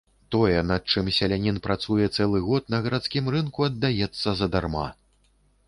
Тое, 0.35 0.53
над 0.69 0.87
чым 0.93 1.11
селянін 1.17 1.59
працуе 1.67 2.07
цэлы 2.15 2.41
год, 2.47 2.67
на 2.75 2.81
гарадскім 2.87 3.31
рынку 3.39 3.69
аддаецца 3.69 4.37
задарма. 4.41 4.87